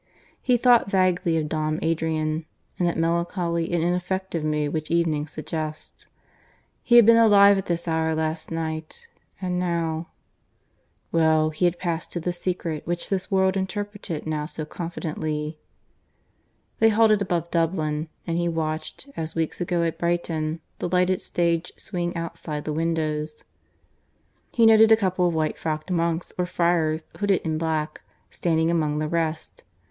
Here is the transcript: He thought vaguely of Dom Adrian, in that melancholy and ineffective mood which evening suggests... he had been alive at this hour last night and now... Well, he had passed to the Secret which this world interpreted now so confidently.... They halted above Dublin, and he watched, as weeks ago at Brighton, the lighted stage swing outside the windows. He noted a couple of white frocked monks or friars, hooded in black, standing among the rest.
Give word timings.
He 0.41 0.57
thought 0.57 0.89
vaguely 0.89 1.37
of 1.37 1.47
Dom 1.47 1.77
Adrian, 1.83 2.47
in 2.79 2.87
that 2.87 2.97
melancholy 2.97 3.71
and 3.71 3.83
ineffective 3.83 4.43
mood 4.43 4.73
which 4.73 4.89
evening 4.89 5.27
suggests... 5.27 6.07
he 6.81 6.95
had 6.95 7.05
been 7.05 7.17
alive 7.17 7.55
at 7.59 7.67
this 7.67 7.87
hour 7.87 8.15
last 8.15 8.49
night 8.49 9.05
and 9.39 9.59
now... 9.59 10.07
Well, 11.11 11.51
he 11.51 11.65
had 11.65 11.77
passed 11.77 12.11
to 12.13 12.19
the 12.19 12.33
Secret 12.33 12.81
which 12.87 13.09
this 13.09 13.29
world 13.29 13.55
interpreted 13.55 14.25
now 14.25 14.47
so 14.47 14.65
confidently.... 14.65 15.59
They 16.79 16.89
halted 16.89 17.21
above 17.21 17.51
Dublin, 17.51 18.09
and 18.25 18.39
he 18.39 18.47
watched, 18.49 19.07
as 19.15 19.35
weeks 19.35 19.61
ago 19.61 19.83
at 19.83 19.99
Brighton, 19.99 20.61
the 20.79 20.89
lighted 20.89 21.21
stage 21.21 21.71
swing 21.77 22.17
outside 22.17 22.65
the 22.65 22.73
windows. 22.73 23.43
He 24.51 24.65
noted 24.65 24.91
a 24.91 24.97
couple 24.97 25.27
of 25.27 25.35
white 25.35 25.59
frocked 25.59 25.91
monks 25.91 26.33
or 26.39 26.47
friars, 26.47 27.03
hooded 27.19 27.41
in 27.43 27.59
black, 27.59 28.01
standing 28.31 28.71
among 28.71 28.97
the 28.97 29.07
rest. 29.07 29.63